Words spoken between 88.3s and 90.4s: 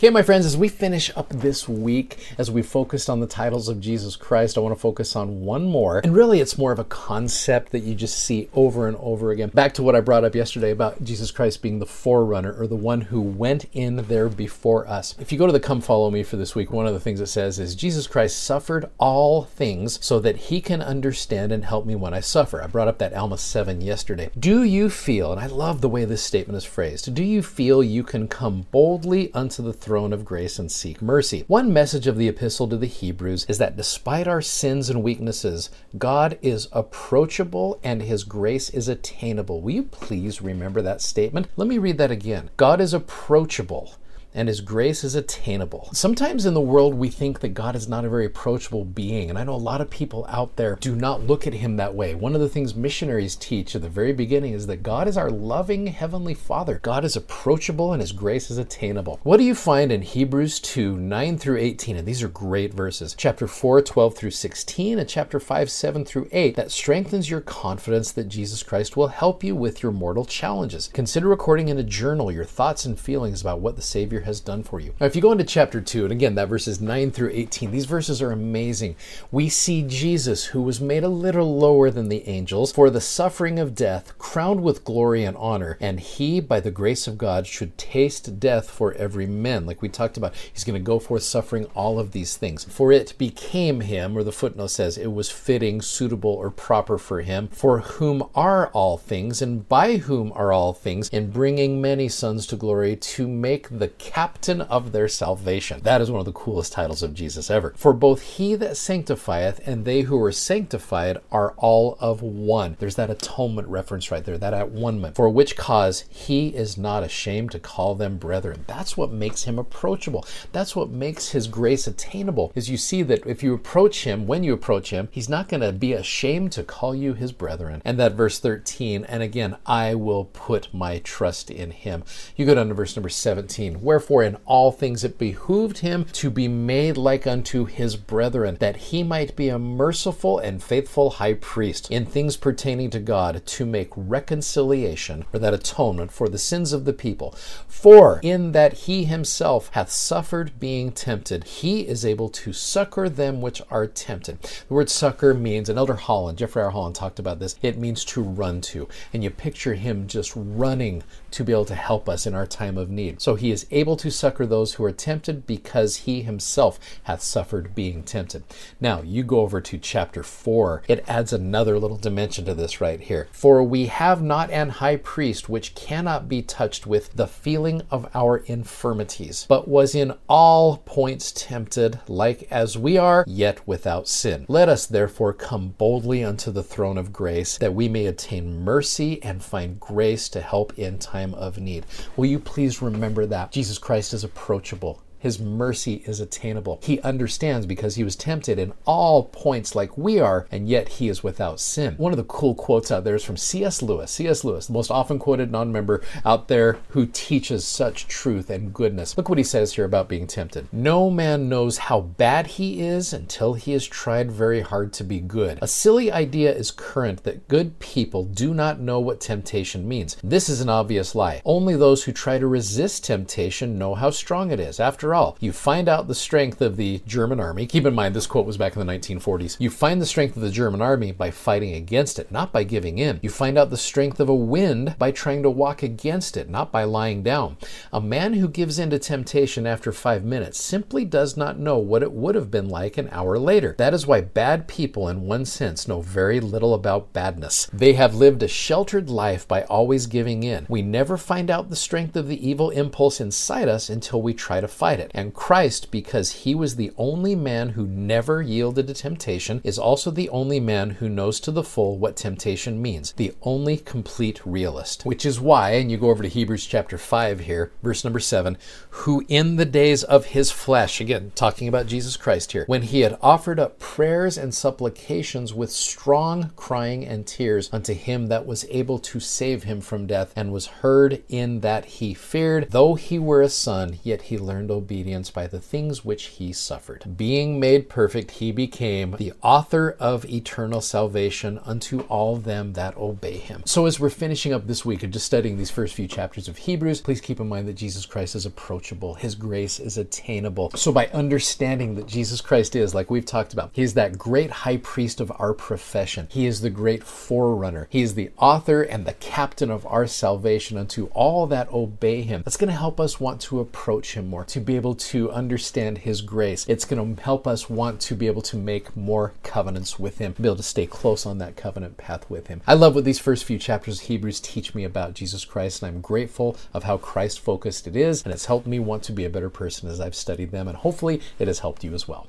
death for every man. Like we talked about,